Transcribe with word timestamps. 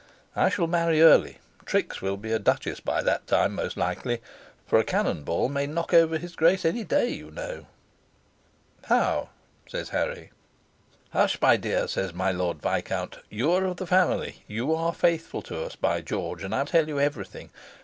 I 0.35 0.49
shall 0.49 0.65
marry 0.65 0.99
early 0.99 1.37
Trix 1.63 2.01
will 2.01 2.17
be 2.17 2.31
a 2.31 2.39
duchess 2.39 2.79
by 2.79 3.03
that 3.03 3.27
time, 3.27 3.53
most 3.53 3.77
likely; 3.77 4.19
for 4.65 4.79
a 4.79 4.83
cannon 4.83 5.21
ball 5.23 5.47
may 5.47 5.67
knock 5.67 5.93
over 5.93 6.17
his 6.17 6.35
grace 6.35 6.65
any 6.65 6.83
day, 6.83 7.09
you 7.09 7.29
know." 7.29 7.67
"How?" 8.85 9.29
says 9.67 9.89
Harry. 9.89 10.31
"Hush, 11.11 11.39
my 11.39 11.55
dear!" 11.55 11.87
says 11.87 12.15
my 12.15 12.31
Lord 12.31 12.63
Viscount. 12.63 13.19
"You 13.29 13.51
are 13.51 13.65
of 13.65 13.77
the 13.77 13.85
family 13.85 14.43
you 14.47 14.73
are 14.73 14.91
faithful 14.91 15.43
to 15.43 15.63
us, 15.63 15.75
by 15.75 16.01
George, 16.01 16.41
and 16.43 16.55
I 16.55 16.63
tell 16.65 16.87
you 16.87 16.99
everything. 16.99 17.51